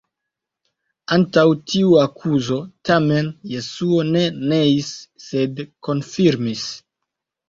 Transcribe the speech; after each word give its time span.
Antaŭ 1.15 1.41
tiu 1.73 1.91
akuzo, 2.03 2.57
tamen, 2.89 3.29
Jesuo 3.51 3.99
ne 4.07 4.23
neis, 4.53 4.89
sed 5.27 5.61
konfirmis. 5.89 6.65